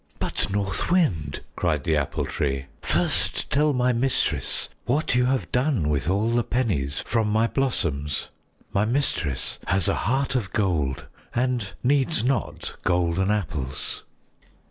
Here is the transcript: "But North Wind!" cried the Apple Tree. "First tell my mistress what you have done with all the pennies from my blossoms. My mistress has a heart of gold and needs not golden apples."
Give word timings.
"But 0.17 0.49
North 0.51 0.89
Wind!" 0.91 1.41
cried 1.55 1.83
the 1.83 1.95
Apple 1.95 2.25
Tree. 2.25 2.65
"First 2.81 3.51
tell 3.51 3.71
my 3.71 3.93
mistress 3.93 4.67
what 4.85 5.13
you 5.13 5.25
have 5.25 5.51
done 5.51 5.89
with 5.89 6.09
all 6.09 6.31
the 6.31 6.43
pennies 6.43 6.99
from 7.01 7.29
my 7.29 7.45
blossoms. 7.45 8.29
My 8.73 8.83
mistress 8.83 9.59
has 9.67 9.87
a 9.87 9.93
heart 10.09 10.33
of 10.33 10.53
gold 10.53 11.05
and 11.35 11.71
needs 11.83 12.23
not 12.23 12.77
golden 12.81 13.29
apples." 13.29 14.01